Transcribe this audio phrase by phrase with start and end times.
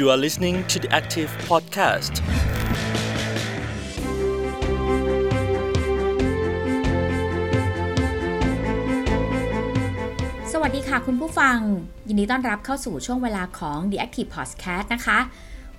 [0.00, 2.14] You are listening to the Active Podcast.
[10.52, 11.58] สวัสดีค่ะคุณผู้ฟัง
[12.08, 15.18] ยินดีต้อนรับเข้าสู่ช่วงเวลาของ The Active Podcast นะคะ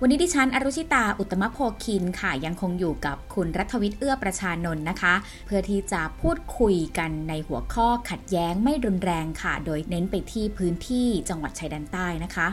[0.00, 5.14] วันนี้ดิฉันอรุชิตาอุตตมโพคินค่ะ ยังคงอยู่กับคุณรัฐวิทย์เอื้อประชานนท์นะคะ
[5.46, 12.48] เพื่อที่จะพูดคุยกันในหัวข้อขัดแย้งไม่รุนแรงค่ะ โดยเน้นไปที่พื้นที่จังหวัดชายแดนใต้นะคะ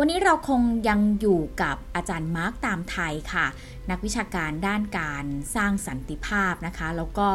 [0.00, 3.46] วันนี้เราคงยังอยู่กับอาจารย์มาร์กตามไทยค่ะ
[3.90, 5.24] นักวิชาการด้านการ
[5.56, 7.28] สร้างสันติภาพนะคะ แล้วก็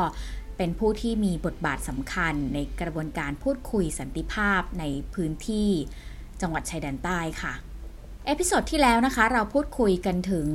[0.58, 5.70] เป็นผู้ที่มีบทบาทสำคัญในกระบวนการพูดคุยสันติภาพในพื้นที่
[6.42, 7.54] จังหวัดชายแดนใต้ค่ะ
[8.26, 10.50] episode ที่แล้วนะคะ เราพูดคุยกันถึง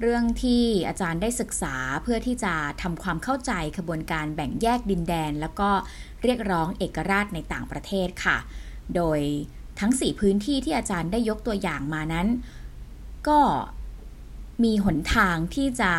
[0.00, 5.70] เรื่องที่อาจารย์ได้ศึกษาเพื่อที่จะทำความเข้าใจขบวนการแบ่งแยกดินแดน แล้วก็
[6.22, 8.36] เรียกร้องเอกราชในต่างประเทศค่ะ
[8.96, 9.20] โดย
[9.80, 12.26] ทั้ง 4 พื้นที่ที่อาจารย์ได้ยกตัวอย่างมานั้น
[13.28, 13.40] ก็
[14.64, 15.92] มีหนทางที่จะ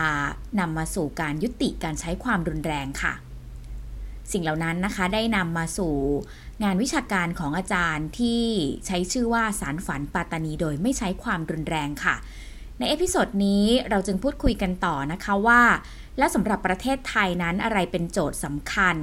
[0.59, 3.13] นำมาสู่การยุติการใช้ความรุนแรงค่ะ
[4.31, 5.94] สิ่งเหล่านั้นนะคะได้นำมาสู่
[6.63, 8.44] งานวิชาการของอาจารย์ที่
[8.86, 12.16] ใช้ชื่อว่าสานฝันปัตตานีโดยไม่ใช้ความรุนแรงค่ะ
[12.77, 15.61] ใน episode นี้เราจึงพูดคุยกันต่อนะคะว่า
[16.17, 18.97] และสำหรับประเทศไทยนั้นอะไรเป็นโจทย์สำคัญ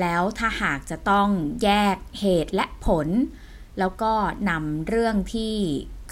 [0.00, 1.28] แล้วถ้าหากจะต้อง
[1.62, 3.08] แยกเหตุและผล
[3.78, 4.12] แล้วก็
[4.50, 5.54] นำเรื่องที่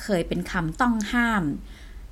[0.02, 1.44] เคยเป็นคำต้องห้าม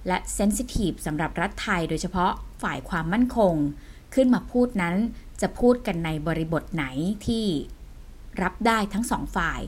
[0.08, 3.54] และเซนซิทีฟสำหรับรัฐไทยโดยเฉพาะฝ่ายความมั่นคง
[4.14, 4.96] ขึ้นมาพูดนั้น
[5.40, 6.84] จะพูดกันในบริบทไหน
[7.26, 7.46] ที่
[8.42, 9.60] รับได้ทั้งสองฝ่าย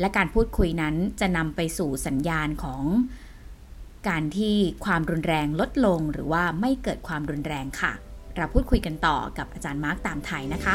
[0.00, 2.82] และการพูดคุยนั้นจะนำไปสู่สัญญาณของ
[4.08, 7.92] การที่ความรุนแรงลดลงหรือว่าไม่เกิดความรุนแรงค่ะ
[8.36, 10.66] เราพูดคุยกันต่อกับอาจารย์มาร์กตามไทยนะค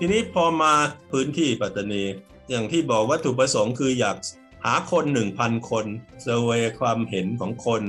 [0.00, 0.72] ทีนี้พอมา
[1.12, 2.04] พื้นที่ปัตตานี
[2.50, 4.16] อย่างที่บอกวัตถุประสงค์คืออยาก
[4.64, 5.86] หาคนหนึ่งพันคน
[6.22, 7.82] survey ความเห็นของคน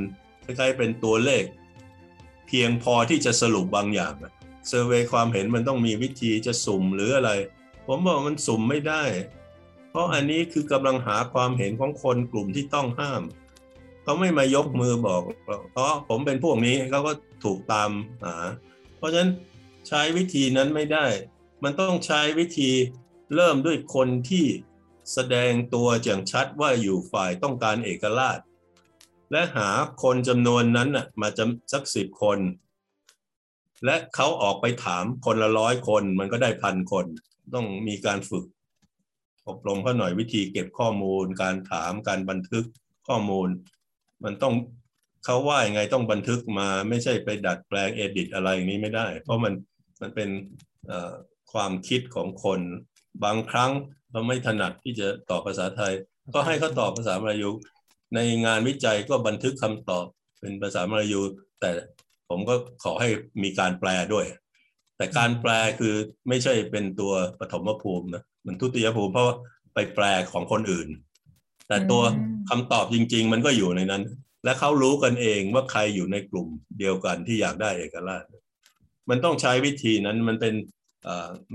[0.44, 1.44] คล้ายๆเป็นตัวเลข
[2.48, 4.14] เพียงพอที่จะสรุปบางอย่าง
[4.68, 7.32] survey ความเห็นมันต้องมีวิธีจะสุ่มหรืออะไร
[7.88, 9.04] ผมบอกมันสุ่มไม่ได้
[9.90, 13.22] เพราะอันนี้คือกำลังหาความเห็นของคนกลุ่มที่ต้องห้าม
[14.04, 15.22] เขาไม่มายกมือบอก
[15.72, 17.90] เพราะผมเป็นพวกนี้เขาก็ถูกตาม
[18.24, 18.36] หา
[18.98, 19.32] เพราะฉะนั้น
[19.88, 21.06] ใช้วิธีนั้นไม่ได้
[21.64, 22.72] มันต้องใช้วิธี
[23.36, 24.46] เริ่มด้วยคนที่
[25.14, 28.40] แสดงตัวอย่างชัดว่าอยู่ฝ่ายต้องการเอกราช
[29.32, 29.70] และหา
[30.04, 30.90] คนจำนวนนั้น
[31.22, 32.40] มาจำสักสิบคน
[33.86, 37.06] และเขาออกไปถามคนละร้อยคน มันก็ได้พันคน
[37.54, 38.46] ต้องมีการฝึก
[39.48, 42.66] อบรมเขาหน่อยวิธีเก็บข้อมูล การถามการบันทึก
[43.08, 43.50] ข้อมูล
[44.24, 44.54] มันต้อง
[45.26, 49.54] เขาว่ายังไงต้องบันทึกมาไม่ใช่ไปดัดแปลงเอดิตอะไรอย่างนี้ไม่ได้ เพราะมัน
[50.02, 50.30] มันเป็น
[51.52, 52.60] ความคิดของคน
[53.24, 53.72] บางครั้ง
[54.12, 55.94] เราไม่ถนัดที่จะตอบภาษาไทย
[56.36, 57.50] ก็ให้เขาตอบภาษามลายู
[58.16, 60.06] ในงานวิจัยก็บันทึกคำตอบ
[60.40, 61.22] เป็นภาษามลายู
[61.62, 61.72] แต่
[62.30, 63.10] ผมก็ขอให้
[63.44, 64.26] มีการแปลด้วย
[64.98, 65.94] แต่การแปลคือ
[66.30, 69.28] ไม่ใช่เป็นตัวปฐมภูมินะมันทุติยภูมิเพราะ
[69.74, 70.88] ไปแปลของคนอื่น
[71.68, 72.04] แต่ตัว
[72.50, 74.04] คำตอบจริง ๆ มันก็อยู่ในนั้น
[74.44, 76.48] และเขารู้กันเองว่าใครอยู่ในกลุ่ม
[76.80, 78.24] เดียวกันที่อยากได้เอกราช
[79.10, 80.54] มันต้องใช้วิธีนั้นมันเป็น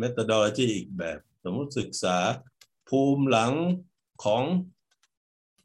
[0.00, 2.18] methodology อีกแบบ สมมติศึกษา
[2.88, 3.52] ภูมิหลัง
[4.24, 4.42] ของ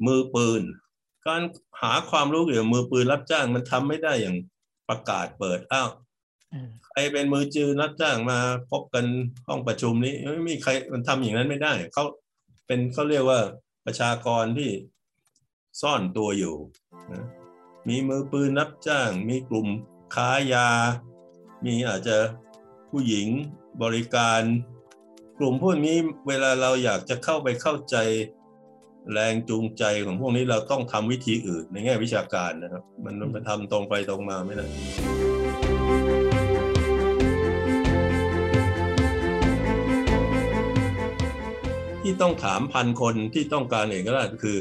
[0.06, 0.62] มือปืน
[1.28, 1.42] การ
[1.82, 4.36] หาความรู้เกี่ยวกับมือปืนรับจ้างมันทำไม่ได้อย่าง
[4.90, 5.90] ประกาศเปิดอ้าว
[6.90, 8.40] ใครเป็นมือจือรับจ้างมา
[8.72, 9.06] พบกัน
[9.48, 12.04] ห้องประชุมนี้ไม่มีใครมันทำอย่างนั้นไม่ได้เขา
[12.66, 13.40] เป็นเขาเรียกว่า
[13.86, 14.72] ประชากรที่
[15.82, 16.56] ซ่อนตัวอยู่
[17.12, 17.26] นะ
[17.88, 19.68] มีมือปืนรับจ้าง มีกลุ่ม
[20.16, 20.68] ค้ายา
[21.66, 22.18] มีอาจจะ
[22.90, 23.28] ผู้หญิง
[23.84, 24.42] บริการ
[25.40, 25.98] กลุ่มพวกนี้
[26.28, 27.96] เวลาเราอยากจะเข้าไปเข้าใจ
[29.14, 34.66] แรงจูงใจของพวกนี้เราต้องทำวิธีอื่นในแง่วิชาการนะครับ มันมันทำตรงไปตรงมาไม่ได้
[42.02, 44.58] ที่ต้องถามพันคนที่ต้องการเอกราชคือ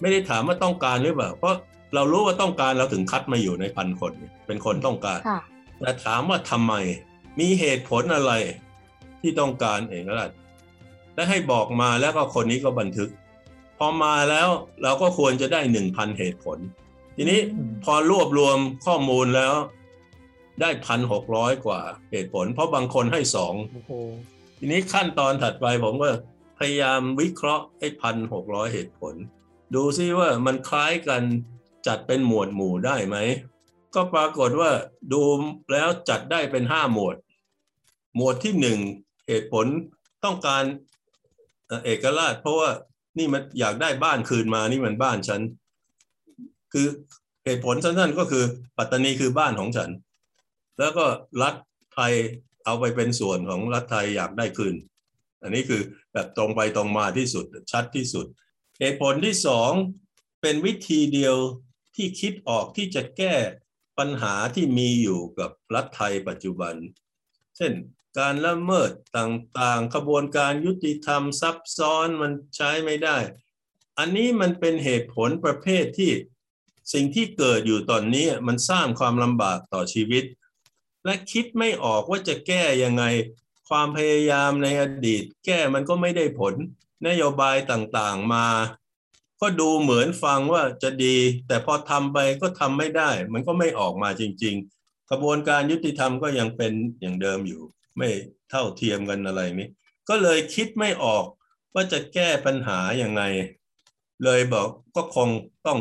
[0.00, 1.54] ไม่ได้ถามว่าต้องการหรือเปล่า เพราะ
[1.94, 4.12] เรารู้ว่าต้องการเราถึงคัดมาอยู่ในพันคน
[4.46, 5.20] เป็นคนต้องการ
[5.80, 6.74] แต่ถามว่าทำไม
[7.38, 8.32] มีเหตุผลอะไร
[9.20, 10.30] ที่ต้องการเอกราช
[11.14, 13.10] และให้บอกมาแล้วก็คนนี้ก็บันทึก
[13.78, 14.48] พอมาแล้ว
[14.82, 16.58] เราก็ควรจะได้หนึ่งพันเหตุผล
[17.16, 17.40] ทีนี้
[17.84, 19.54] พอรวบรวมข้อมูลแล้ว
[20.60, 21.80] ได้พันหกร้อยกว่า
[22.12, 23.54] เหตุผล เพราะบางคนให้สอง
[24.58, 26.08] ทีนี้ขั้นตอนถัดไปผมก็
[26.58, 29.14] พยายามวิเคราะห์ไอ้พันหกร้อยเหตุผล
[29.74, 31.22] ดูซิว่ามันคล้ายกัน
[31.86, 33.16] จัดเป็นหมวดหมู่ได้ไหม
[33.94, 34.70] ก็ปรากฏว่า
[35.12, 35.22] ดู
[35.72, 37.16] แล้วจัดได้เป็นห้าหมวด
[38.16, 38.78] หมวดที่หนึ่ง
[39.28, 39.66] เหตุผล
[40.24, 40.64] ต้องการ
[41.84, 42.70] เอกราช เพราะว่า
[43.18, 45.40] นี่มันอยากได้บ้านคืนมานี่มันบ้านฉัน
[46.72, 46.86] คือ
[47.44, 48.44] เหตุผลสั้นๆก็คือ
[48.78, 49.90] ปัตตานีคือบ้านของฉัน
[50.78, 51.04] แล้วก็
[51.42, 51.54] รัฐ
[51.94, 52.12] ไทย
[52.64, 54.74] เอาไปเป็นส่วนของรัฐไทยอยากได้คืน
[55.42, 55.82] อันนี้คือ
[56.12, 58.26] แบบตรงไปตรงมาที่สุดชัดที่สุด
[58.80, 59.70] เหตุผลที่สอง
[60.42, 61.36] เป็นวิธีเดียว
[61.96, 63.34] ที่คิดออกที่จะแก้
[63.98, 66.74] ปัญหาที่มีอยู่กับรัฐไทยปัจจุบัน
[67.56, 67.72] เช่น
[68.18, 73.18] การละเมิดต่างๆขบวนการยุติธรรมซับซ้อนมันใช้ไม่ได้
[73.98, 76.12] อันนี้มันเป็นเหตุผลประเภทที่
[76.92, 80.24] สิ่งที่เกิดอยู่ตอนนี้มันสร้างความลำบากต่อชีวิต
[81.04, 83.04] และคิดไม่ออกว่าจะแก้ยังไง
[83.68, 86.54] ความพยายามในอดีต แก้มันก็ไม่ได้ผล
[87.06, 88.46] นโยบายต่างๆมา
[89.40, 91.16] ก็ดูเหมือนฟังว่าจะดี
[91.46, 97.62] แต่พอทำไปก็ทำไม่ได้ มันก็ไม่ออกมาจริง ๆ กระบวนการยุติธรรมก็ยังเป็นอย่างเดิมอยู่
[97.98, 98.10] ไม่
[98.50, 99.70] เท่าเทียมกันอะไรนี้
[100.08, 101.24] ก็เลยคิดไม่ออก
[101.74, 103.22] ว่าจะแก้ปัญหาอย่างไง
[104.24, 105.28] เลยบอกก็คง
[105.66, 105.78] ต้อง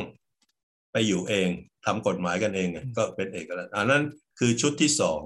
[0.91, 1.49] ไปอยู่เอง
[1.85, 2.67] ทำกฎหมายกันเอง
[2.97, 4.03] ก็เป็นเอกลักษณ์อันนั้น
[4.39, 5.21] คือชุดที่สอง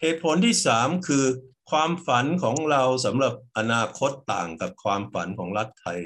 [0.00, 1.24] เหตุผลที่สามคือ
[1.70, 5.98] ความฝันของเราสำหรับอนาคตต่างกับความฝันของรัฐไทย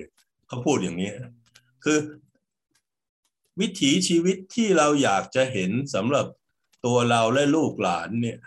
[0.46, 1.10] เขาพูดอย่างนี้
[1.84, 1.98] คือ
[3.60, 6.26] วิถีชีวิตที่เราอยากจะเห็นสำหรับ
[6.84, 8.38] ตัวเราและลูกหลานเนี่ย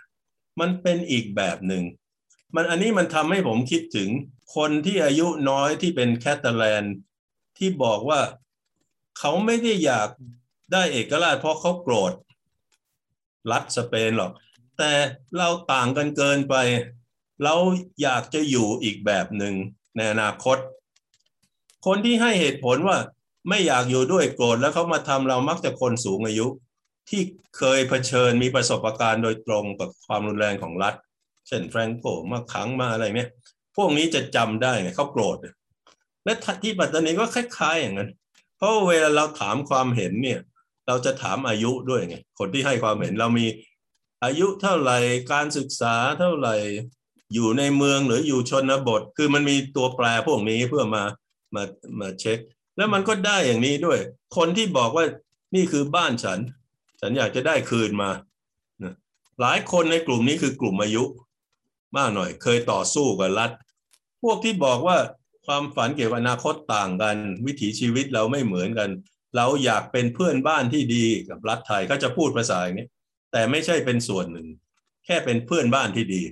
[0.60, 1.84] มันเป็นอีกแบบหนึ่ง
[2.56, 4.10] มันอันนี้มันทำให้ผมคิดถึง
[4.56, 6.86] คนที่อายุน้อยที่เป็นแคตาลัน
[7.58, 8.22] ที่บอกว่า
[9.20, 10.10] เขาไม่ได้อยาก
[10.74, 12.14] ได้เอกราชเพราะเขาโกรธ
[13.52, 14.32] รัฐสเปนหรอก
[14.78, 14.92] แต่
[15.38, 16.56] เราต่างกันเกินไป
[17.44, 17.56] เรา
[18.02, 19.56] อยากจะอยู่อีกแบบหนึ่ง
[19.96, 20.58] ในอนาคต
[21.86, 22.98] คนที่ให้เหตุผลว่า
[23.50, 26.48] ไม่อยากอยู่ด้วยโกรธแล้วเขามาทำเรามักจะคนสูงอายุ
[27.10, 27.22] ที่
[27.58, 30.96] เคยเผชิญมีประสบการณ์โดยตรงกับความรุนแรงของรัฐ
[31.48, 33.30] เช่นแฟรงโกมาขังมาอะไรเนี่ย
[33.76, 35.38] พวกนี้จะจำได้ไงเขาโกรธ
[36.24, 36.34] และ
[36.64, 38.10] ที่ปัตตานีก็คล้ายๆ อย่างนั้น
[38.58, 40.40] เพราะเวลาเราถามความเห็นเนี่ย
[40.88, 43.46] เราจะถามอายุด้วยไงคนที่ให้ความเห็นเรามี
[44.24, 44.98] อายุเท่าไหร่
[45.34, 46.56] การศึกษาเท่าไหร่
[47.34, 51.04] อยู่ในเมืองหรืออยู่ชนบท คือมันมีตัวแปรพวกนี้เพื่อมา
[51.56, 51.64] มา
[52.00, 52.40] มาเช็ค
[52.78, 54.00] แล้วมันก็ได้อย่างนี้ด้วย
[54.38, 55.06] คนที่บอกว่า
[55.56, 56.40] นี่คือบ้านฉัน
[57.02, 58.10] ฉันอยากจะได้คืนมา
[59.42, 61.04] หลายคนในกลุ่มนี้คือกลุ่มอายุ
[61.98, 63.52] มากหน่อย เคยต่อสู้กับรัฐ
[64.24, 64.98] พวกที่บอกว่า
[65.46, 68.90] ความฝันเกี่ยวกับอนาคตต่างกัน วิถีชีวิตเราไม่เหมือนกัน
[69.36, 72.88] เราอยากเป็นเพื่อนบ้านที่ดีกับรัฐไทยก็จะพูดภาษาอย่างนี้
[73.32, 74.48] แต่ไม่ใช่เป็นส่วนหนึ่ง
[75.06, 76.24] แค่เป็นเพื่อนบ้านที่ดี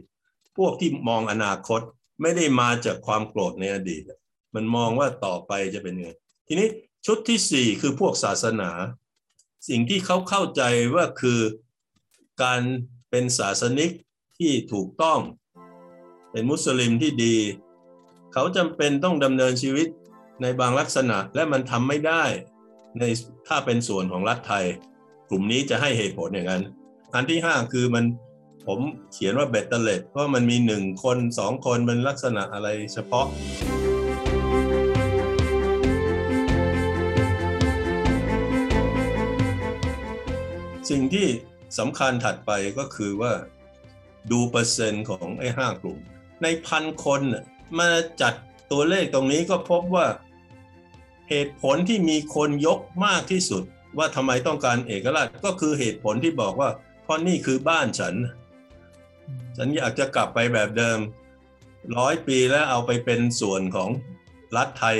[0.58, 1.82] พวกที่มองอนาคต
[2.22, 4.04] ไม่ได้มาจากความโกรธในอดีต
[4.56, 6.10] มันมองว่าต่อไปจะเป็นยังไง
[6.48, 6.68] ทีนี้
[7.06, 8.70] ชุดที่สี่คือพวกศาสนา
[9.68, 10.62] สิ่งที่เขาเข้าใจ
[10.96, 11.40] ว่าคือ
[12.44, 12.62] การ
[13.10, 13.92] เป็นศาสนิก
[14.38, 15.20] ที่ถูกต้อง
[16.32, 17.38] เป็นมุสลิมที่ดี
[18.34, 19.88] เขาจำเป็นต้องดำเนินชีวิต
[20.42, 22.24] ในบางลักษณะและมันทำไม่ได้
[23.00, 23.04] ใน
[23.48, 24.66] ถ้าเป็นส่วนของรัฐไทย
[25.30, 26.64] กลุ่มนี้จะให้เหตุผลอย่างนั้น
[27.14, 28.06] อันที่ห้าคือมัน
[28.68, 28.80] ผม
[29.12, 33.26] เขียนว่าเบตเตอร์เลตเพราะมันมีหนึ่งคนสองคนเป็นลักษณะอะไรเฉพาะ
[40.90, 41.28] สิ่งที่
[41.80, 43.34] สำคัญถัดไปก็คือว่า
[44.32, 46.00] ดูเปอร์เซ็นต์ของไอ้ห้ากลุ่ม
[46.44, 47.22] ในพันคน
[47.80, 47.90] มา
[48.22, 48.34] จัด
[48.72, 50.08] ตัวเลขตรงนี้ก็พบว่า
[51.30, 53.64] เหตุผลที่มีคนยกมากที่สุด
[53.98, 56.70] ว่าทำไมต้องการเอกราชก็คือเหตุผลที่บอกว่า
[57.04, 58.16] เพราะนี่คือบ้านฉัน
[59.58, 61.00] ฉันอยากจะกลับไปแบบเดิม
[61.98, 63.90] ร้อยปีแล้วเอาไปเป็นส่วนของ
[64.58, 64.98] รัฐไทย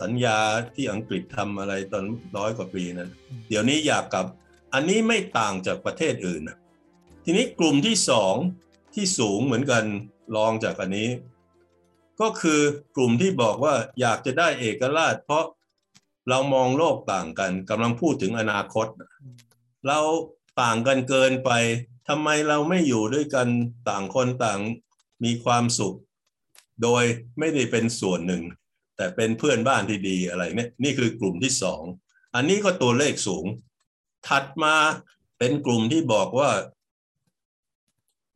[0.00, 0.38] สัญญา
[0.74, 2.04] ที่อังกฤษทำอะไรตอน
[2.36, 3.10] ร้อยกว่าปีนั้น
[3.48, 4.26] เดี๋ยวนี้อยากกลับ
[4.74, 6.42] อันนี้ไม่ต่างจากประเทศอื่น
[7.24, 8.34] ทีนี้กลุ่มที่สอง
[8.94, 9.84] ที่สูงเหมือนกัน
[10.36, 11.08] รองจากอันนี้
[12.20, 12.60] ก็คือ
[12.96, 15.44] กลุ่มที่บอกว่าอยากจะได้เอกราช เพราะ
[16.28, 18.86] เรามองโลกต่างกันกำลังพูดถึงอนาคต
[19.86, 20.00] เรา
[20.62, 21.50] ต่างกันเกินไป
[22.08, 23.48] ทำไมเราไม่อยู่ด้วยกัน
[23.88, 24.60] ต่างคนต่าง
[25.24, 25.96] มีความสุข
[26.82, 27.04] โดย
[27.38, 28.42] ไม่ได้เป็นส่วนหนึ่ง
[28.96, 31.82] แต่เป็นเพื่อนบ้านที่ดีอะไรเนี่ยนี่คือกลุ่มที่สอง
[32.34, 33.44] อันนี้ก็ตัวเลขสูง
[34.28, 34.74] ถัดมา
[35.38, 36.50] เป็นกลุ่มที่บอกว่า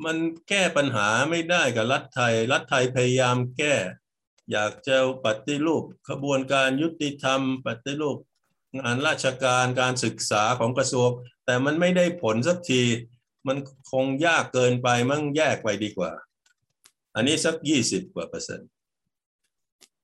[0.05, 0.17] มัน
[0.49, 3.75] แก้ปัญหาไม่ได้กับรัฐไทย รัฐไทยพยายามแก้
[4.51, 8.17] อยากจะปฏิรูปขบวนการยุติธรรม ปฏิรูป
[8.79, 11.11] งานราชการการศึกษาของกระทรวง
[11.45, 12.83] แต่มันไม่ได้ผลสักที
[13.47, 13.57] มัน
[13.93, 16.13] คงยากเกินไปมั่งแยกไปดีกว่า
[17.15, 18.69] อันนี้สักยี่สิบกว่าเปอร์เซ็นต์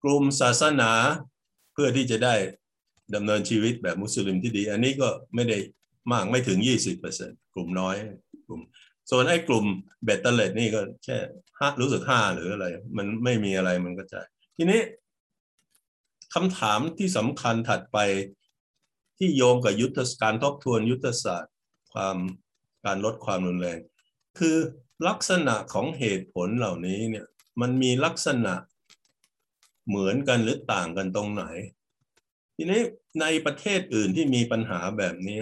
[0.02, 0.92] กลุ่มศาสนา
[1.72, 2.34] เพื่อที่จะได้
[3.14, 5.58] ดำเนินชีวิตแบบมุสลิมที่ดี อันนี้ก็ไม่ได้
[6.12, 6.58] มากไม่ถึง
[7.06, 7.94] 20%กลุ่มน้อย
[8.46, 8.60] กลุ่ม
[9.10, 9.64] ส่วนไอ้กลุ่ม
[10.04, 11.18] เบตเตอร์เลตนี่ก็แค่
[11.58, 14.26] ห้ารู้สึกห้าหรืออะไร มันไม่มีอะไรมันก็จ่าย
[14.56, 14.80] ทีนี้
[16.34, 17.98] คำถามที่สำคัญถัดไป
[19.18, 21.54] ที่โยงกับยุทธการทบทวนยุทธศาสตร์
[21.92, 22.16] ความ
[22.84, 23.78] การลดความรุนแรง
[24.38, 24.56] คือ
[25.08, 27.26] ลักษณะของเหตุผลเหล่านี้เนี่ย
[27.60, 28.54] มันมีลักษณะ
[29.88, 31.44] เหมือนกันหรือต่างกันตรงไหน
[32.62, 32.82] ทีนี้
[33.20, 35.38] ในประเทศอื่นที่มีปัญหาแบบนี้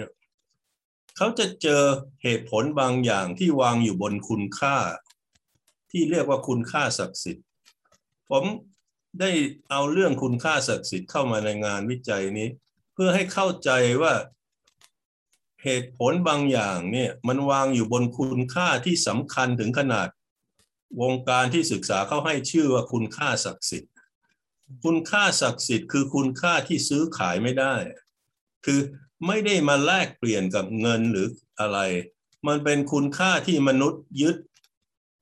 [1.17, 1.83] เขาจะเจอ
[2.23, 4.77] เหตุผลบางอย่างที่วางอยู่บนคุณค่า
[5.91, 7.45] ที่เรียกว่าคุณค่าศักดิ์สิทธิ์
[8.29, 8.43] ผม
[9.19, 9.31] ได้
[9.69, 12.47] เอาเรื่องคุณค่าศักดิ์สิทธิ์เข้ามาในงานวิจัยนี้
[12.93, 13.69] เพื่อให้เข้าใจ
[14.01, 14.13] ว่า
[15.63, 20.07] เหตุผลบางอย่างเนี่ยมันวางอยู่บนคุณค่าที่สำคัญถึงขนาด
[21.01, 23.93] วงการที่ศึกษาเขาให้ชื่อว่าคุณค่าศักดิ์สิทธิ์
[24.83, 27.75] คุณค่าศักดิ์สิทธิ์คือคุณค่าที่ซื้อขายไม่ได้
[28.65, 28.79] คือ
[29.27, 31.27] ไม่ได้มาแลกเปลี่ยนกับเงินหรือ
[31.59, 31.79] อะไร
[32.47, 34.37] มันเป็นคุณค่าที่มนุษย์ยึด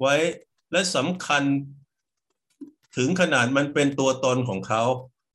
[0.02, 0.16] ไว้
[0.72, 1.44] และสำคัญ
[2.98, 4.84] ถึงขนาดมันเป็นตัวตนของเขา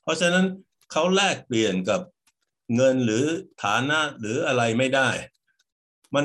[0.02, 0.46] เพราะฉะนั้น
[0.92, 2.00] เขาแลกเปลี่ยนกับ
[2.76, 3.24] เงินหรือ
[3.62, 5.08] ฐานะหรืออะไรไม่ได้
[6.14, 6.24] มัน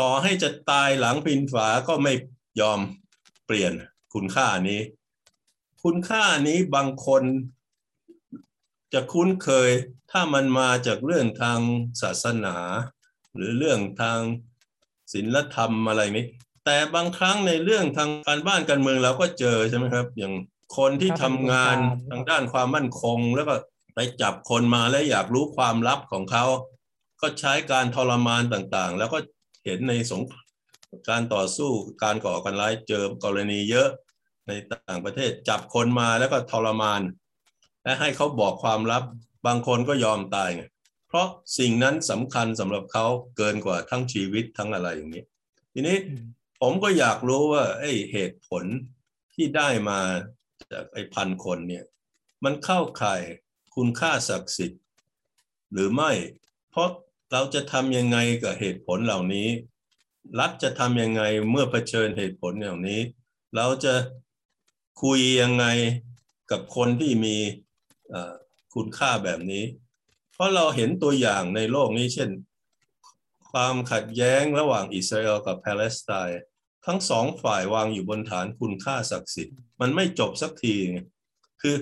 [0.00, 2.12] ต่อให้จะตายหลังพินฝาก็ไม่
[2.60, 2.80] ยอม
[3.46, 3.72] เปลี่ยน
[4.14, 4.80] คุณค่านี้
[5.82, 7.22] คุณค่านี้บางคน
[8.92, 9.70] จะคุ้นเคย
[10.10, 11.60] ถ้ามันมาจากเรื่องทาง
[12.02, 12.56] ศาสนา
[13.36, 14.20] หรือเรื่องทาง
[15.12, 16.26] ศีลธรรมอะไรนี้
[16.64, 20.34] แต่บางครั้งในเรื่องทางการบ้านการเมืองเราก็เจอใช่ไหมครับ อย่าง
[20.76, 21.76] คนที่ทำงาน
[22.10, 23.54] ทางด้านความมั่นคง แล้วก็
[23.94, 26.44] ไปจับคนมาแล้วอยากรู้ความลับของเขา
[27.20, 29.18] ก็ใช้การทรมานต่างๆ แล้วก็
[29.64, 30.22] เห็นในสง
[31.08, 31.70] การต่อสู้
[32.02, 33.88] การก่อการร้ายเจอกรณีเยอะ
[34.50, 37.02] ในต่างประเทศจับคนมาแล้วก็ทรมาน
[37.84, 39.04] และให้เขาบอกความลับ
[39.46, 40.50] บางคนก็ยอมตาย
[41.08, 41.28] เพราะ
[41.58, 45.24] สิ่งนั้นสำคัญสำหรับเขาเกินกว่าทั้งชีวิตทั้งอะไรอย่างนี้
[45.72, 45.96] ทีนี้
[46.60, 48.64] ผมก็อยากรู้ว่าไอ้เหตุผล
[49.34, 50.00] ที่ได้มา
[50.72, 51.84] จากไอ้พันคนเนี่ย
[52.44, 53.22] มันเข้าข่าย
[53.74, 54.82] คุณค่าศักดิ์สิทธิ์
[55.72, 56.12] หรือไม่
[56.70, 56.88] เพราะ
[57.32, 59.48] เราจะทำยังไงกับเหตุผลเหล่านี้
[60.40, 63.00] รัฐจะทำยังไงเมื่อเผชิญเหตุผลเหล่านี้
[63.56, 63.94] เราจะ
[65.02, 65.66] คุยยังไง
[66.50, 67.36] กับคนที่มี
[68.74, 69.64] คุณค่าแบบนี้
[70.32, 72.30] เพราะเราเห็นตัวอย่างในโลกนี้เช่น
[73.50, 76.40] ความขัดแย้งระหว่างอิสราเอลกับปาเลสไตน์
[76.86, 80.76] ทั้งสองฝ่ายวางอยู่บนฐานคุณค่าศักดิ์สิทธิ์ มันไม่จบสักที
[81.62, 81.76] คือ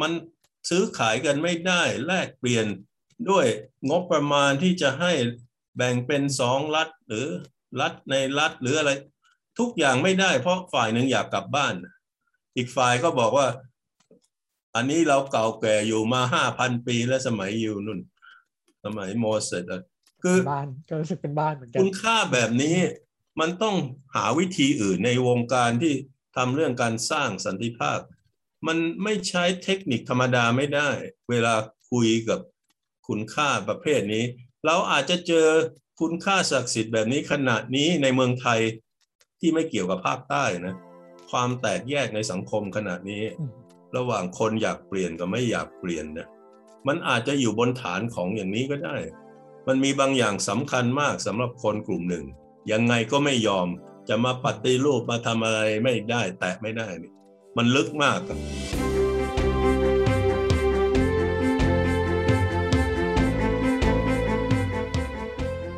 [0.00, 0.12] มัน
[0.68, 2.66] ซื้อขายกันไม่ได้แลกเปลี่ยน
[3.30, 3.46] ด้วย
[3.90, 5.12] งบประมาณที่จะให้
[5.76, 7.26] แบ่งเป็นสองรัฐหรือ
[7.80, 8.90] รัฐในรัฐหรืออะไร
[9.58, 11.74] ทุกอย่างไม่ได้เพราะฝ่ายหนึ่งอยากกลับบ้าน
[12.56, 13.48] อีกฝ่ายก็บอกว่า
[14.74, 18.00] อันนี้เราเก่าแก่อยู่มาห้าพันปีและสมัยยูนุ่น
[18.84, 19.64] สมัยโมเสส
[20.22, 22.76] คือบ้านก็รู้สึกเป็นบ้านเหมือนกันคุณค่าแบบนี้
[23.40, 23.76] มันต้อง
[24.14, 25.94] หาวิธีอื่นในวงการที่
[26.36, 27.98] ทำเรื่องการสร้างสันติภาพ
[28.66, 30.90] มันไม่ใช้เทคนิคธรรมดาไม่ได้
[31.30, 31.54] เวลา
[31.90, 32.40] คุยกับ
[33.08, 34.24] คุณค่าประเภทนี้
[34.66, 35.48] เราอาจจะเจอ
[36.00, 38.60] คุณค่าศักดิ์สิทธิ์แบบนี้ขณะนี้ในเมืองไทย
[39.40, 40.74] ที่ไม่เกี่ยวกับภาคใต้นะ
[41.30, 43.24] ความแตกแยกในสังคมขณะนี้
[43.96, 46.28] ระหว่างคนอยากเปลี่ยนกับไม่อยากเปลี่ยนนะ
[46.88, 48.96] มันอาจจะอยู่บนฐานของอย่างนี้ก็ได้
[49.68, 52.24] มันมีบางอย่างสำคัญมากสำหรับคนกลุ่มหนึ่ง
[52.72, 53.68] ยังไงก็ไม่ยอม
[54.08, 57.12] จะมาปฏิรูปมาทำอะไรไม่ได้ แตะไม่ได้นี่
[57.56, 58.38] มันลึกมากครับ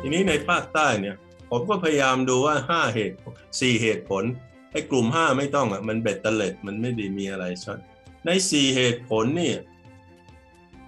[0.01, 1.15] ทีนี้ในภาคใต้เนี่ย
[1.49, 3.17] ผมก็พยายามดูว่าห้าเหตุ
[3.59, 7.77] สี่เหตุผลไอ้กลุ่มห้าไม่ต้องอะมันเบ็ดเตล็ดมันไม่ได้มีอะไรชัด
[8.25, 9.55] ในสี่เหตุผลนี่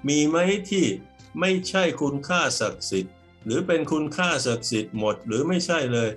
[0.08, 0.38] มีไหม
[0.70, 0.86] ที่
[1.40, 3.14] ไม่ใช่คุณค่าศักดิ์สิทธิ์
[3.46, 6.10] หรือเป็นคุณค่าศักดิ์สิทธิ์หมดหรือไม่ใช่เลย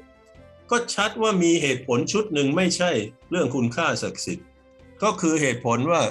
[0.70, 2.90] ก็ชัดว่ามีเหตุผลชุดหนึ่งไม่ใช่
[3.30, 4.46] เรื่องคุณค่าศักดิ์สิทธิ์
[5.02, 6.02] ก็คือเหตุผลว่า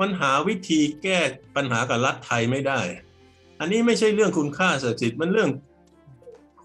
[0.00, 1.20] มันหาวิธีแก้
[1.56, 2.80] ปัญหากับรัฐไทยไม่ได้
[3.60, 5.50] อันนี้ไม่ใช่เรื่องคุณค่าศักดิ์สิทธิ์มันเรื่อง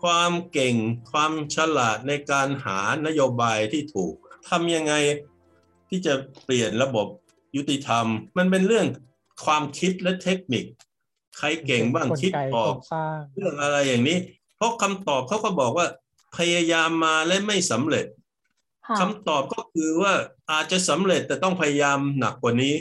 [0.05, 0.75] ความเก่ง
[1.11, 4.13] ความฉลาดในการหานโยบายที่ถูก
[4.49, 4.93] ทำยังไง
[5.89, 7.07] ที่จะเปลี่ยนระบบ
[7.55, 8.05] ยุติธรรม
[8.37, 8.87] มันเป็นเรื่อง
[9.45, 10.65] ความคิดและเทคนิค
[11.37, 12.75] ใครเก่งบ้างคิดออก
[13.35, 14.17] เรื่องอะไรอย่างนี้
[14.57, 15.87] เพราะคำตอบเขาก็บอกว่า
[16.37, 18.05] พยายามมาและไม่สำเร็จ
[18.99, 20.13] คำตอบก็คือว่า
[20.51, 22.75] อาจจะสำเร็จแต่ต้องพยายามหนักกว่านี้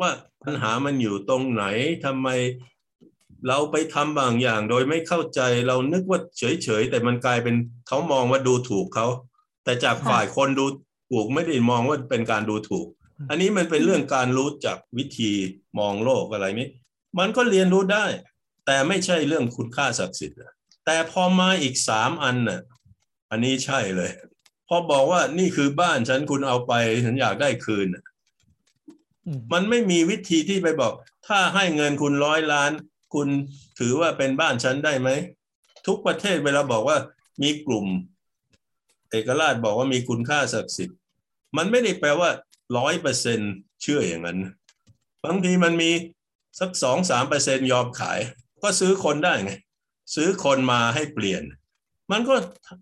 [0.00, 0.10] ว่า
[0.42, 1.64] ปัญหามันอยู่ตรงไหน
[2.04, 2.28] ทำไม
[3.48, 7.56] เราไปทำบางอย่างโดยไม่เข้าใจเรานึกว่าเฉยๆแต่มันกลายเป็น
[7.88, 9.06] เขามองว่าดูถูกเขา
[9.64, 10.66] แต่จากฝ่ายคนดู
[11.10, 12.86] ถูกไม่ได้มองว่าเป็นการดูถูก
[13.30, 15.32] อันนี้มันเป็นเรื่องการรู้จักวิธี
[15.78, 16.68] มองโลกอะไรนี้
[17.18, 18.06] มันก็เรียนรู้ได้
[18.66, 20.38] แต่ไม่ใช่เรื่องคุณค่าศักดิ์สิทธิ์
[20.86, 22.60] แต่พอมาอีกสามอันน่ะ
[23.30, 24.10] อันนี้ใช่เลย
[24.68, 26.72] พอบอกว่านี่คือบ้านฉันคุณเอาไป
[27.04, 27.86] ฉันอยากได้คืน
[29.52, 30.92] มันไม่มีวิธีที่ไปบอก
[31.26, 32.70] ถ้าให้เงินคุณร้อยล้าน
[33.14, 33.28] คุณ
[33.78, 35.10] ถือว่าเป็นบ้านฉันได้ไหม
[35.86, 36.98] ทุกประเทศเวลาบอกว่า
[37.42, 37.86] มีกลุ่ม
[39.10, 40.98] เอกราชบอกว่ามีคุณค่าศักดิ์สิทธิ์
[41.56, 42.30] มันไม่ได้แปลว่า
[42.76, 43.40] ร้อยเปอร์เซ็น
[43.82, 44.38] เชื่ออย่างนั้น
[45.24, 45.90] บางทีมันมี
[46.60, 48.20] สักสองสามเปอร์เซ็นยอมขาย
[48.62, 49.52] ก็ซื้อคนได้ไง
[50.14, 51.42] ซื้อคนมาให้เปลี่ยน
[52.12, 52.34] มันก็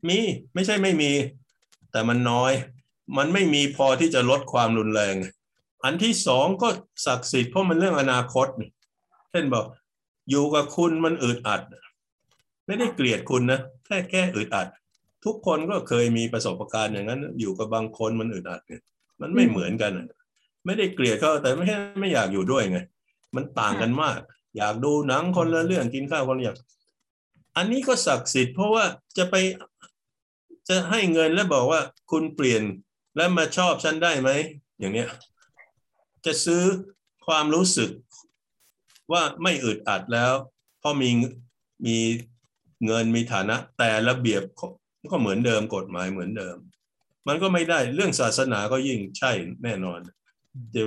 [0.08, 0.18] มี
[0.54, 1.12] ไม่ใช่ไม่มี
[1.92, 2.52] แต่มันน้อย
[3.16, 5.14] มันไม่มีพอที่จะลดความรุนแรง
[5.84, 6.68] อันที่สองก็
[7.06, 8.46] ศักดิ์สิทธิ์เพราะมันเรื่องอนาคต
[9.30, 9.64] เช่นบอก
[10.30, 11.62] อยู่กับคุณมันอึดอัด
[12.66, 14.66] ไม่ได้เกลียดคุณนะแค่แค่อึดอัด
[15.24, 18.82] ทุกคนก็เคยมีประสบการณ์อย่างนั้น อยู่กับบางคนมันอึดอัดเนี่ย
[19.20, 19.92] มันไม่เหมือนกัน
[20.66, 21.66] ไม่ได้เกลียดเขาแต่ไม่
[22.00, 22.78] ไม่อยากอยู่ด้วยไง
[23.36, 24.20] มันต่างกันมาก
[24.56, 26.58] อยากดูหนังคนละเรื่องกินข้าวคนละอย่าง
[27.56, 28.84] อันนี้ก็ศักดิ์สิทธิ์เพราะว่า
[29.18, 29.34] จะไป
[30.68, 32.62] จะให้เงินแล้วบอกว่าคุณเปลี่ยน
[33.16, 34.30] แล้วมาชอบฉันได้ไหม
[34.78, 35.08] อย่างเนี้ย
[36.26, 36.62] จะซื้อ
[37.26, 37.90] ความรู้สึก
[39.12, 40.32] ว่าไม่อึดอัดแล้ว
[40.80, 41.10] เพราะมี
[41.86, 41.96] มี
[42.86, 44.42] เงินมีฐานะ แต่ระเบียบ
[45.12, 46.56] ก็เหมือนเดิมกฎหมายเหมือนเดิม
[47.28, 49.32] มันก็ไม่ได้เรื่องศาสนาก็ยิ่งใช่
[49.64, 50.00] แน่นอน
[50.74, 50.82] จะ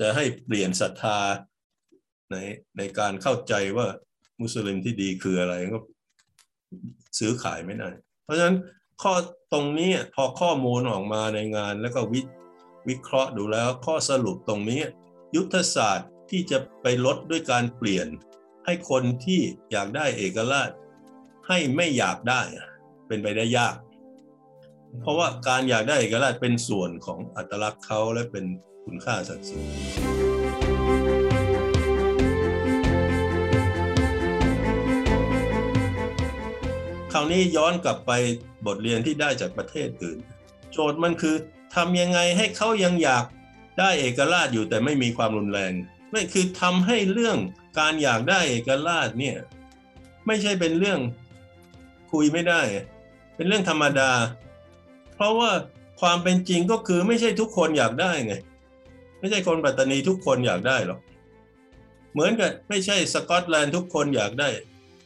[0.00, 1.18] จะให้เปลี่ยนศรัทธา
[2.30, 2.36] ใน
[2.76, 3.86] ในการเข้าใจว่า
[4.40, 5.80] มุสลิมที่ดีคืออะไรก็
[7.18, 7.88] ซื้อขายไม่ได้
[8.24, 8.56] เพราะฉะนั้น
[9.02, 9.12] ข้อ
[9.52, 12.20] ตรงนี้พอข้อมูลออกมาในงานแล้วก็วิ
[12.88, 14.80] วิเคราะห์ดูแล้วข้อสรุปตรงนี้
[15.36, 18.08] ยุทธศาสตร์ ที่จะไปลดด้วยการเปลี่ยน
[18.64, 19.40] ให้คนที่
[19.72, 20.70] อยากได้เอกราช
[21.48, 22.42] ให้ไม่อยากได้
[23.06, 23.76] เป็นไปได้ยาก
[25.00, 28.44] เพราะว่าการอยากได้เอกราชเป็นส่วนของอัตลักษณ์เขาและเป็น
[28.84, 29.68] คุณค่าศักดิ์สิทธิ์
[37.12, 38.12] คราวนี้ย้อนกลับไป
[38.66, 40.18] บทเรียนที่ได้จากประเทศอื่น
[40.72, 41.36] โจทย์มันคือ
[41.74, 43.24] ทำยังไงให้เขายังอยาก
[43.78, 45.72] ได้เอกราชอยู่แต่ไม่มีความรุนแรง
[46.10, 47.38] ไม่คือทำให้เรื่อง
[47.78, 49.36] การอยากได้เอกราชเนี่ย
[50.26, 51.00] ไม่ใช่เป็นเรื่อง
[52.12, 52.60] คุยไม่ได้
[53.36, 54.10] เป็นเรื่องธรรมดา
[55.14, 55.50] เพราะว่า
[56.00, 58.34] ความเป็นจริงก็คือไม่ใช่ทุกคนอยากได้ไง
[59.20, 61.00] ไม่ใช่คนปัตตานีทุกคนอยากได้หรอก
[62.12, 64.48] เหมือนกับไม่ใช่สกอตแลนด์ทุกคนอยากได้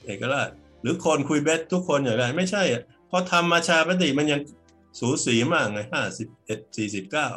[0.07, 0.49] เอกราช
[0.83, 4.41] หรือคนคุยเบสทุกคนอยากได้ ไม่ใช่อะพอทำมาชาปฏิมันยัง
[4.99, 7.29] สูสีมากไงห้าสิบเอ็ดสี่สิบเก้า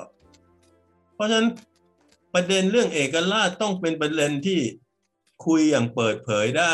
[1.13, 1.47] เพราะฉะนั้น
[2.37, 4.59] ประเด็นเรื่องเอกราชต้องเป็นประเด็นที่
[5.45, 6.73] คุยอย่างเปิดเผยได้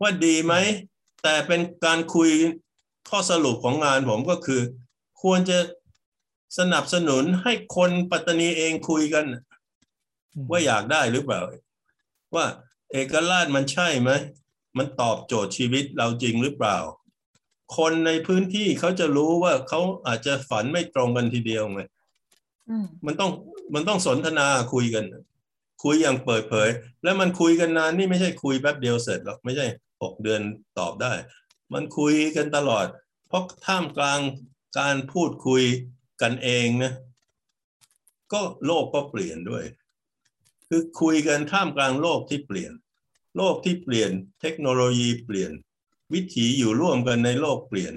[0.00, 0.54] ว่าดีไหม
[1.22, 2.30] แต่เป็นการคุย
[3.10, 4.60] ข้อสรุปของงานผมก็คือ
[5.22, 5.58] ควรจะ
[6.58, 9.24] สนับสนุนให้คนปัตตานีเองคุยกัน
[10.50, 11.40] ว่าอยากได้หรือเปล่า
[12.34, 12.46] ว่า
[12.92, 14.10] เอกราชมันใช่ไหม
[14.78, 16.78] มันตอบโจทย์ชีวิตเราจริงหรือเปล่า
[17.76, 21.80] คนในพื้นที่เขาจะรู้ว่าเขาอาจจะฝันไม่ตรงกันทีเดียวไง
[23.06, 23.32] มันต้อง
[23.74, 25.04] มันต้องสนทนาคุยกัน
[25.84, 26.68] คุยอย่างเปิดเผย
[27.02, 29.66] แล้วมันคุยกันนานนี่ไม่ใช่คุยแป๊บเดียวเสร็จหรอกไม่ใช่
[30.02, 30.40] หกเดือน
[30.78, 31.12] ตอบได้
[31.72, 32.86] มันคุยกันตลอด
[33.28, 34.20] เพราะท่ามกลาง
[34.78, 35.62] การพูดคุย
[36.22, 36.92] กันเองนะ
[38.32, 39.64] ก็โลกก็เปลี่ยนด้วย
[40.68, 42.72] คือคุยกันท่ามกลางโลกที่เปลี่ยน
[43.36, 45.50] โลกที่เปลี่ยน เทคโนโลยีเปลี่ยน
[46.12, 47.94] วิถีอยู่ร่วมกันในโลกเปลี่ยน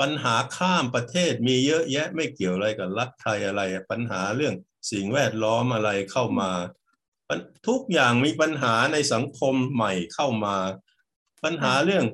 [0.00, 4.54] ปัญหาข้ามประเทศมีเยอะแยะไม่เกี่ยวอะไรกับรัฐไทยอะไร ปัญหาเรื่อง
[4.92, 6.50] สิ่งแวดล้อมอะไรเข้ามา
[7.68, 10.56] ทุกอย่างมีปัญหาในสังคมใหม่เข้ามา
[11.44, 12.04] ปัญหาเรื่อง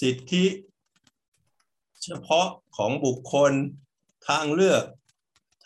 [0.00, 0.44] สิทธิ
[2.04, 3.52] เฉพาะของบุคคล
[4.28, 4.84] ทางเลือก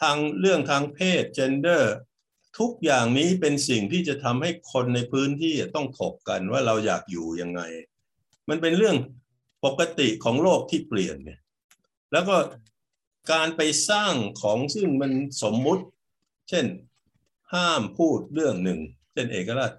[0.00, 1.82] ทางเรื่องทางเพศ gender
[2.58, 7.60] ทุกอย่างนี้เป็นสิ่งที่จะทำให้คนในพื้นที่ต้องถกกันว่าเราอยากอยู่ยังไง
[8.48, 8.96] มันเป็นเรื่อง
[9.64, 11.40] ปกติของโลกที่เปลี่ยนเนี่ย
[12.12, 12.36] แล้วก็
[13.32, 15.84] การไปสร้างของซึ่งมันสมมุติ
[16.48, 16.66] เช่น
[17.54, 18.80] ห้ามพูดเรื่องหนึ่ง
[19.12, 19.72] เช่นเอกราช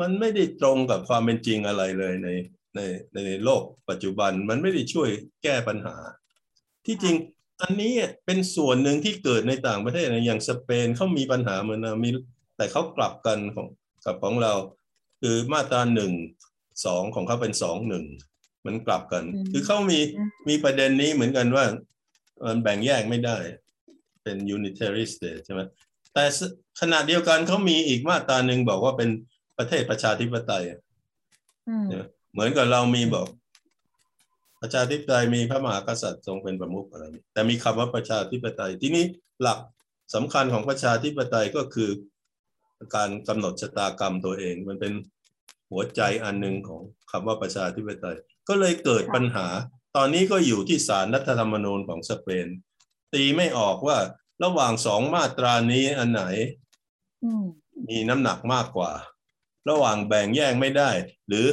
[0.00, 2.28] มันไม่ได้ตรงกับความเป็นจริงอะไรเลยใน
[2.74, 2.80] ใน
[3.26, 5.08] ในโลกปัจจุบันมันไม่ได้ช่วย
[5.42, 5.96] แก้ปัญหา
[6.86, 7.16] ที่จริง
[7.62, 7.92] อันนี้
[8.26, 12.10] เป็นส่วนหนึ่งที่เกิดในต่างประเทศนะอย่างสเปนเขามีปัญหาเหมือนมี
[12.56, 13.66] แต่เขากลับกันของ
[14.04, 14.52] กับของเรา
[15.20, 16.12] คือมาตราหนึ่ง
[16.84, 18.04] สองของเขาเป็นสองหนึ่ง
[18.66, 20.00] มันกลับกัน คือเขามี
[20.48, 21.64] มีประเด็นนี้เหมือนกันว่า
[22.46, 23.36] มันแบ่งแยกไม่ได้
[24.22, 25.60] เป็น unitary state ใช่ไหม
[26.12, 26.24] แต่
[26.80, 29.10] ขณะเดียวกันเขามีอีกมาตราหนึ่งบอกว่าเป็น
[29.58, 30.64] ประเทศประชาธิปไตย
[32.32, 33.26] เหมือนกับเรามีบอก
[34.60, 39.04] ประชาธิปไตยมีพระมหากษัตริย์ทรงเป็นประมุขอะไรนี้แต่มีคำว่าประชาธิปไตย ที่นี้
[39.42, 39.58] หลัก
[40.14, 41.90] สำคัญของประชาธิปไตยก็คือ
[42.96, 44.92] การกำหนดชะตากรรมตัวเอง มันเป็น
[45.70, 48.16] หัวใจอันหนึ่งของคำว่าประชาธิปไตย
[48.48, 49.46] ก็เลยเกิดปัญหา
[49.96, 52.46] ตอนนี้ก็อยู่ที่ศาลรัฐธรรมนูญของสเปน
[53.12, 53.98] ตีไม่ออกว่า
[54.44, 56.22] ระหว่างสองมาตรานี้อันไหน
[57.24, 57.44] อืม
[57.88, 58.92] มีน้ำหนักมากกว่า
[59.68, 60.90] ระหว่างแบ่งแยกไม่ได้
[61.28, 61.46] หรือ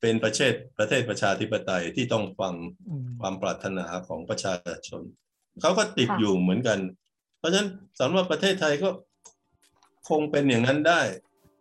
[0.00, 2.54] เป็นประเทศประเทศประชาธิปไตยที่ต้องฟัง
[2.88, 4.54] อืมความปรารถนาของประชา
[4.86, 5.02] ชน
[5.60, 6.78] เขาก็ติดค่ะอยู่เหมือนกัน
[7.38, 7.68] เพราะฉะนั้น
[8.00, 8.88] สำหรับประเทศไทยก็
[10.08, 11.00] คงเป็นอย่างนั้นได้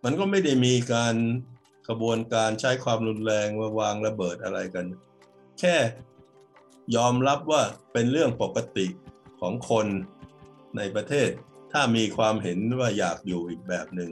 [0.04, 1.16] มันก็ไม่ได้มีการ
[1.88, 4.86] กระบวนการใช้ความรุนแรงมาวางระเบิดอะไรกัน
[5.60, 5.76] แค่
[6.96, 7.62] ยอมรับว่า
[7.93, 8.88] เป็นเรื่องปกติ
[9.39, 9.88] ของคน
[10.78, 11.30] ในประเทศ
[11.74, 14.12] ถ้ามีความเห็นว่าอยากอยู่อีกแบบหนึ่ง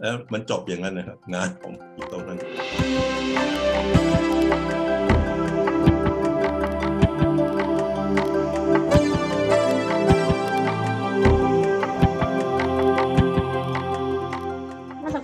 [0.00, 2.38] แล้วมันจบอย่างนั้นนะครับ งานผมอยู่ตรงนั้น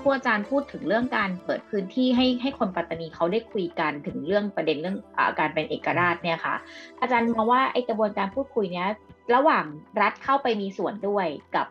[0.09, 6.55] ครู่อาจารย์พูดถึงเรื่องการเปิดพื้นที่ให้ให้คนปัตตานีเขาได้คุยกันถึงเรื่องประเด็นเรื่องอาการเป็นเอกราชเนี่ยค่ะ
[7.01, 8.88] อาจารย์มองว่าไอ้กระบวนการพูดคุยเนี้ย
[9.35, 9.64] ระหว่าง
[10.03, 11.66] รัฐเข้าไปมีส่วนด้วยกับ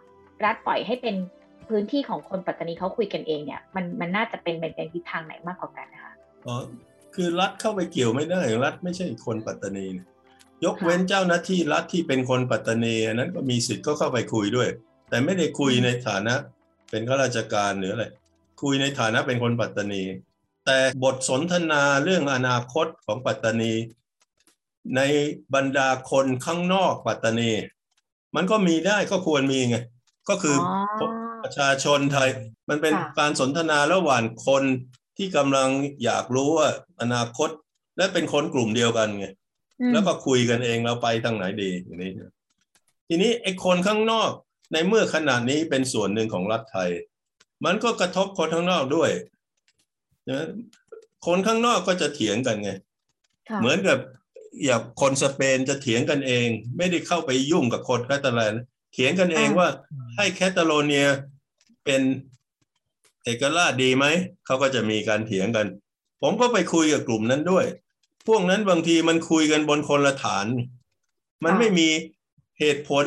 [0.46, 1.16] รัฐปล่อยให้เป็น
[1.70, 6.14] พื้นที่ของคนปัตตานีเขาคุยกันเองเนี่ยมันมันน่าจะเป็นไปในทิศทางไหนมากกว่ากันนะคะ
[6.46, 6.56] อ๋อ
[7.16, 9.86] คือรัฐเข้าไปเกี่ยวไม่ได้รัฐไม่ใช่คนปัตตานี
[10.66, 14.70] ยกเว้นเจ้าหน้าที่รัฐที่เป็นคนปัตตานีอันนั้นก็มีสิทธิ์ก็เข้าไปคุยด้วย
[15.10, 16.34] แต่ไม่ได้คุยในฐานะ
[16.90, 18.06] เป็นข้าราชการหรืออะไร
[18.62, 20.04] คุยในฐานะเป็นคนปัตตานี
[20.66, 23.74] แต่บทสนทนาเรื่องอนาคตของปัตตานี
[24.96, 25.02] ใน
[25.56, 27.52] บรรดาคนข้างนอกปัตตานี
[28.36, 29.78] มันก็มีได้ก็ควรมีไง
[30.30, 30.56] ก็คือ
[31.00, 31.12] ออ
[31.44, 32.30] ประชาชนไทย
[32.70, 34.64] มันเป็นค่ะการสนทนาระหว่างคน
[35.18, 35.70] ที่กำลัง
[36.04, 36.70] อยากรู้ว่า
[37.02, 37.50] อนาคต
[37.98, 39.28] และเป็นคนกลุ่มเดียวกันไง
[39.80, 42.12] อืมแล้วก็คุยกันเองเราไปทางไหนดีอย่างนี้
[43.08, 44.30] ทีนี้ไอ้คนข้างนอก
[44.74, 46.90] ในเมื่อขนาดนี้เป็นส่วนหนึ่งของรัฐไทย
[47.66, 49.12] มันก็กระทบคนข้างนอกด้วย
[50.30, 50.46] นะ
[51.26, 52.72] คนข้างนอกก็จะเถียงกันไง
[53.50, 53.98] ค่ะเหมือนกับ
[54.66, 58.56] อย่างคนสเปนจะเถียงกันเอง ไม่ได้เข้าไปยุ่งกับคนแคตาลัน
[58.94, 59.70] เถียงกันเองว่า
[60.16, 61.08] ให้แคตาโลเนีย
[61.86, 62.02] เป็น
[63.24, 64.06] เอกราชดีไหม
[64.46, 65.68] เขาก็จะมีการเถียงกัน
[66.22, 67.66] ผมก็ไปคุยกับกลุ่มนั้นด้วย
[68.28, 70.46] พวกนั้นบางทีมันคุยกันบนคนละฐาน
[71.44, 71.90] มันไม่มี
[72.60, 73.06] เหตุผล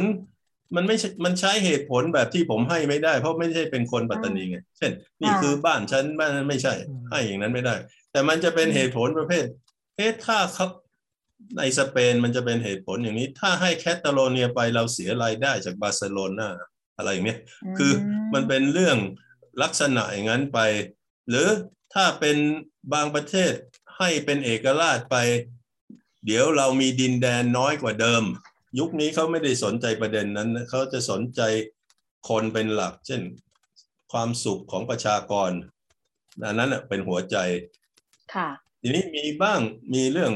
[0.77, 6.75] มันไม่ใช่มันใช้เหตุผลแบบที่ผมให้ไม่ได้ เพราะไม่ใช่เป็นคนปัตตานีไงเช่น นี่คือบ้านฉันบ้านนั้นไม่ใช่
[7.11, 7.75] ให้อย่างนั้นไม่ได้
[8.13, 9.47] แต่มันจะเป็นเหตุผลประเภท
[9.97, 10.67] เอ๊ะถ้าเขา
[11.59, 16.49] ในสเปนมันจะเป็นเหตุผลอย่างนี้ ถ้าให้แคตาโลเนียไปเราเสียรายได้จากบาร์เซโลนา
[16.97, 17.39] อะไรอย่างเนี้ย
[17.79, 17.93] คือ
[18.35, 18.99] มันเป็นเรื่อง
[19.63, 20.59] ลักษณะอย่างนั้นไป
[21.29, 21.49] หรือ
[21.95, 22.37] ถ้าเป็น
[22.93, 23.53] บางประเทศ
[23.99, 25.17] ให้เป็นเอกราชไป
[26.27, 28.23] เดี๋ยวเรามีดินแดนน้อยกว่าเดิม
[28.79, 31.41] ยุคนี้เขาไม่ได้สนใจประเด็นนั้นนะเขาจะสนใจ
[32.29, 33.23] คนเป็นหลัก เช่น
[34.13, 35.51] ความสุขของประชากร
[36.45, 37.37] อันนั้นน่ะเป็นหัวใจ
[38.35, 38.49] ค่ะ
[38.81, 39.61] ทีนี้มีบ้าง
[39.95, 40.33] มีเรื่อง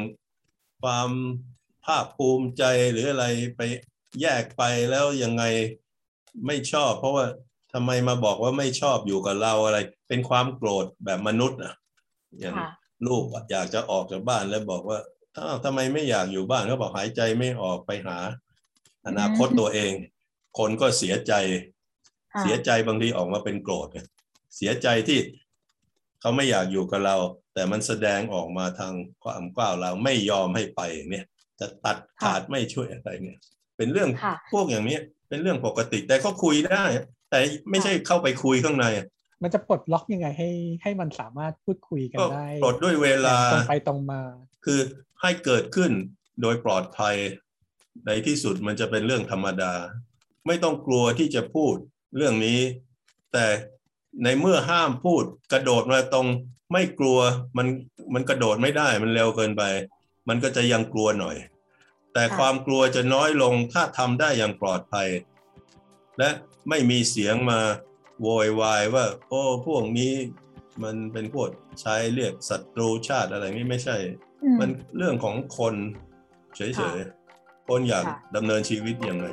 [0.82, 1.10] ความ
[1.84, 3.60] ภาคภูมิใจหรืออะไรไป
[4.20, 5.44] แยกไปแล้วยังไง
[6.46, 7.26] ไม่ชอบ เพราะว่า
[7.72, 11.74] ทำไมมาบอกว่าไม่ชอบอยู่กับเราอะไร เป็นความโกรธแบบมนุษย์อะ
[12.40, 12.70] อย่างค่ะ
[13.06, 14.98] ลูกอยากจะออกจากบ้านแล้วบอกว่า
[15.36, 18.18] อ้าวทำไมไม่อยากอยู่บ้านเขาบอกหายใจไม่ออกไปหา
[19.06, 19.92] อนาคตตัวเอง
[20.58, 21.32] คนก็เสียใจ
[22.32, 24.00] ค่ะเสียใจบางทีออกมาเป็นโกรธไง
[24.56, 25.18] เสียใจที่
[26.20, 27.16] เขาไม่อยากอยู่กับเรา
[27.54, 28.94] แต่มันแสดงออกมาทาง
[29.24, 31.24] ความกล้าวเราไม่ยอมให้ไปเนี่ย
[31.60, 33.38] จะตัดขาดไม่ช่วยอะไรเนี่ย
[33.76, 36.84] เป็นเรื่องค่ะพวกอย่างเนี้ยเป็นเรื่องปกติแต่ก็คุยได้
[37.30, 37.38] แต่
[37.70, 38.86] ไม่ใช่เข้าไปคุยข้างใน
[39.42, 40.48] มันจะปลดล็อกยังไงให้
[40.82, 44.20] ให้มันสามารถพูดคุยกันก็ได้ปลดด้วยเวลาตรงไปตรงมา
[44.64, 44.80] คือ
[45.20, 45.92] ให้เกิดขึ้น
[46.42, 47.16] โดยปลอดภัย
[48.06, 49.74] ในที่สุดมันจะเป็นเรื่องธรรมดา
[50.46, 51.74] ไม่ต้องกลัวที่จะพูด
[52.16, 52.60] เรื่องนี้
[53.32, 53.46] แต่
[54.24, 56.26] ในเมื่อห้ามพูดกระโดดมาตรง
[56.72, 57.18] ไม่กลัว
[57.56, 57.66] มัน
[58.14, 59.62] มันกระโดดไม่ได้มันเร็วเกินไป
[60.28, 61.36] มันก็จะยังกลัวหน่อย
[62.12, 65.08] แต่ความกลัวจะน้อยลงถ้าทำได้อย่างปลอดภัย
[66.18, 66.28] และ
[66.68, 67.60] ไม่มีเสียงมา
[68.22, 70.12] โวยวายว่า โอ้พวกนี้
[70.82, 71.48] มันเป็นพวก
[71.80, 73.96] ใช้เรียกศัตรูชาติอะไรนี่ไม่ใช่
[74.54, 75.74] มมันเรื่องของคน
[76.56, 79.26] เฉค่ะยๆ คนอยากค่ะดำเนินชีวิตยังไง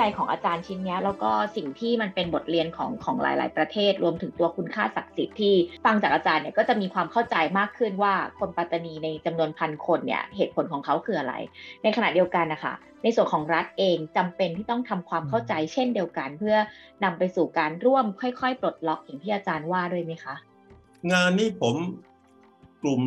[0.00, 5.54] จัยของอาจารย์ชิ้นนี้แล้วก็สิ่งที่มันเป็นบทเรียนของของหลาย ๆ ประเทศ รวมถึงตัวคุณค่าศักดิ์สิทธิ์ที่
[5.84, 11.34] ฟังจากอาจารย์เนี่ยก็จะมีความเข้าใจมากขึ้นว่าคนปัตตานีในจำนวนพันคนเนี่ยเหตุผลของเขาคืออะไร
[11.82, 16.56] ในขณะเดียวกันนะคะในส่วนของรัฐเองจำเป็นที่ต้องทำความเข้าใจเช่นเดียวกัน เพื่อ
[17.04, 20.34] นำไปสู่การร่วมค่อย ๆ ปลดล็อกอย่างที่อาจารย์ว่าด้วยไหมคะ
[21.12, 21.76] งานนี้ผม
[22.82, 23.00] กลุ่ม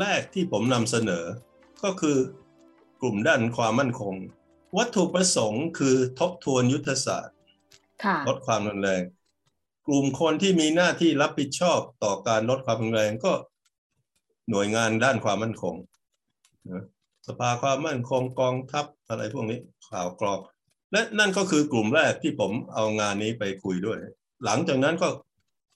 [0.00, 1.24] แรกที่ผมนำเสนอ
[1.84, 2.16] ก็คือ
[3.00, 4.14] กลุ่มด้านความมั่นคง
[4.76, 7.36] วัตถุประสงค์คือทบทวนยุทธศาสตร์
[8.04, 9.02] ค่ะลดความรุนแรง
[9.86, 13.32] กลุ่มคนที่มีหน้าที่รับผิดชอบต่อการลดความรุนแรงก็
[14.50, 15.74] หน่วยงานด้านความมั่นคง
[16.70, 16.84] นะ
[17.26, 20.38] สภาความมั่นคงกองทัพอะไรพวกนี้ข่าวกรอง
[20.92, 23.98] และนั่นก็คือกลุ่มแรกที่ผมเอางานนี้ไปคุยด้วย
[24.44, 25.08] หลังจากนั้นก็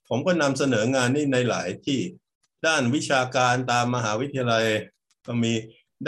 [0.09, 2.01] ผมก็นำเสนองานนี้ในหลายที่
[2.67, 4.67] ด้านวิชาการตามมหาวิทยาลัย
[5.27, 5.53] ก็มี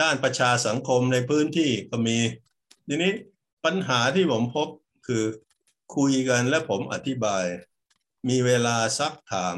[0.00, 2.18] ด้านประชาสังคมในพื้นที่ก็มี
[2.86, 3.12] ทีนี้
[3.64, 4.68] ปัญหาที่ผมพบ
[5.06, 5.24] คือ
[5.96, 7.44] คุยกันและผมอธิบาย
[8.28, 9.56] มีเวลาซักถาม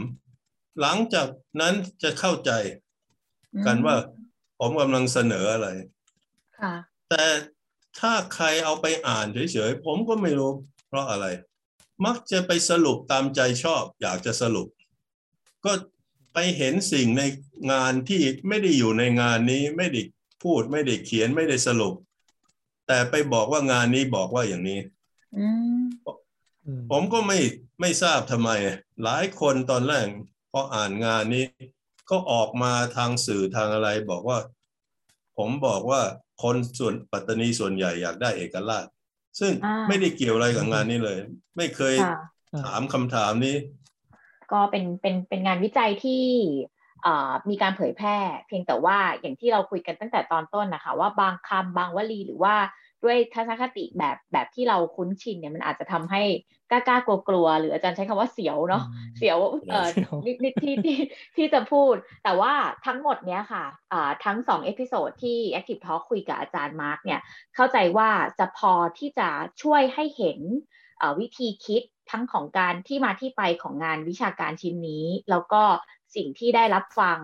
[0.81, 1.29] หลังจาก
[1.61, 2.51] นั้นจะเข้าใจ
[3.67, 3.97] กันว่า
[4.59, 5.69] ผมกำลังเสนออะไร
[6.61, 6.75] ค่ะ
[7.11, 7.25] แต่
[8.01, 10.53] ถ้าใครเอาไปอ่านเฉยๆผมก็ไม่รู้
[10.89, 11.27] เพราะอะไร
[12.05, 14.69] มักจะไปสรุปตามใจชอบ อยากจะสรุป
[15.65, 15.73] ก็
[16.35, 17.23] ไปเห็นสิ่งใน
[17.73, 20.01] งานที่ไม่ได้อยู่ในงานนี้ไม่ได้
[20.43, 21.95] พูดไม่ได้เขียนไม่ได้สรุป
[22.87, 24.81] แต่ไปบอกว่างานนี้บอกว่าอย่างนี้
[25.37, 25.47] อื
[25.81, 25.83] ม
[26.67, 27.39] อืมผมก็ไม่
[27.81, 28.51] ไม่ทราบทำไม
[29.05, 30.07] หลายคนตอนแรก
[30.53, 31.45] พออ่านงานนี้
[32.11, 34.39] ก็ออกมาทางสื่อทางอะไรบอกว่า
[35.39, 36.03] ผมบอกว่า
[36.43, 38.87] คนส่วนปัตตานีส่วนใหญ่อยากได้เอกราช
[39.41, 41.19] ซึ่งอ่าไม่ได้เกี่ยวอะไรกับงานนี้เลย
[41.57, 42.17] ไม่เคยค่ะ
[42.65, 43.57] ถามคำถามนี้
[44.53, 46.23] ก็เป็นเป็นเป็นงานวิจัยที่
[46.65, 46.74] เอ่อ
[47.51, 52.55] มีการเผยแพร่ เพียงแต่ว่าอย่างที่เราคุยกันตั้งแต่ตอนต้นนะคะ ว่าบางคำบางวลีหรือว่า
[53.05, 56.23] ด้วยทัศนคติแบบแบบที่เราคุ้นชินเนี่ยมันอาจจะทำให้
[56.71, 58.85] กล้ากล้ากลัวกลัวๆหรืออาจารย์ใช้คำว่าเสียวเนาะ
[59.19, 59.39] เสียว
[59.71, 60.99] เอ่อเสียวนิดนิดที่ที่
[61.37, 62.53] ที่จะพูด แต่ว่า
[62.87, 67.21] ทั้งหมดเนี้ยค่ะอ่าทั้งสอง episode ที่ Active Talk คุยกับอาจารย์มาร์กเนี่ย
[67.55, 69.29] เข้าใจว่าจะพอที่จะ
[69.63, 70.41] ช่วยให้เห็น
[70.99, 75.63] เอ่อวิธีคิดทั้งของการที่มาที่ไปของงานวิชาการชิ้นนี้ แล้วก็
[76.17, 77.19] สิ่งที่ได้รับฟัง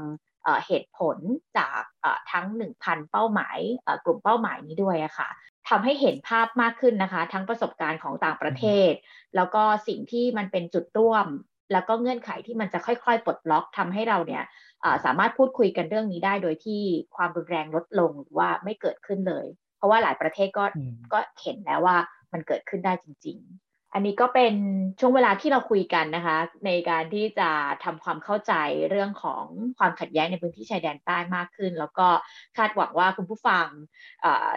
[0.44, 1.18] เอ่อเหตุผล
[1.58, 5.28] จากเอ่อทั้ง 1,000 เป้าหมายเอ่อกลุ่มเป้าหมายนี้ด้วยอะค่ะ
[5.68, 8.92] ทำให้เห็นภาพมากขึ้นนะคะ ทั้งประสบการณ์ของต่างประเทศ
[9.36, 11.26] แล้วก็สิ่งที่มันเป็นจุดร่วม
[11.72, 14.44] แล้วก็เงื่อนไขที่มันจะค่อยๆ ปลดล็อกทำให้เราเนี่ย
[14.82, 16.82] เอ่อสามารถพูดคุยกันเรื่องนี้ได้โดยที่
[17.16, 21.96] ความรุนแรงลดลงหรือว่าไม่เกิดขึ้นเลย เพราะว่าหลายประเทศก็อืมก็เห็นแล้วว่า
[22.32, 24.54] มันเกิดขึ้นได้จริง ๆ อันนี้ก็เป็น
[25.00, 27.50] ช่วงเวลาที่เราคุยกันนะคะ ในการที่จะ
[27.84, 28.52] ทำความเข้าใจ
[28.90, 29.44] เรื่องของ
[29.78, 32.08] ความขัดแย้งในพื้นที่ชายแดนใต้มากขึ้น แล้วก็
[32.56, 33.66] คาดหวังว่าคุณผู้ฟัง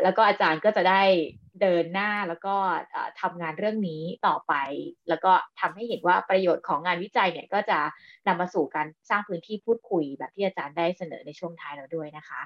[0.03, 1.01] แล้วก็อาจารย์ก็จะได้
[1.61, 2.55] เดินหน้าแล้วก็
[2.91, 4.53] เอ่อทำงานเรื่องนี้ต่อไป
[5.09, 7.79] แล้วก็ทำให้เห็นว่าประโยชน์ของงานวิจัยเนี่ยก็จะ
[8.27, 12.41] นำมาสู่การสร้างพื้นที่พูดคุยแบบที่อาจารย์ได้เสนอในช่วงท้ายเราด้วยนะคะ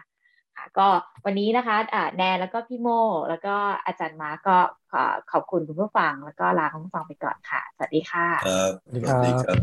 [0.80, 0.88] ก็
[1.26, 2.88] วันนี้นะคะอ่าแนนแล้วก็พี่โม
[3.30, 4.58] แล้วก็อาจารย์มาร์คก็
[4.92, 9.58] ขอขอบคุณคุณผู้ฟัง แล้วก็ลาคุณผู้ฟังไปก่อนค่ะ สวัสดีค่ะครับสวัสดีครับครับ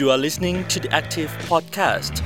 [0.00, 2.22] You are listening to the Active Podcast.